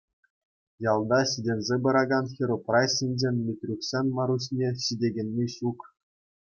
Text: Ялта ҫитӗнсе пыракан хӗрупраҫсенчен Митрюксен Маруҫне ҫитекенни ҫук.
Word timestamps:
Ялта 0.91 1.19
ҫитӗнсе 1.31 1.75
пыракан 1.89 2.25
хӗрупраҫсенчен 2.33 3.35
Митрюксен 3.45 4.05
Маруҫне 4.19 4.69
ҫитекенни 4.85 5.47
ҫук. 5.57 5.79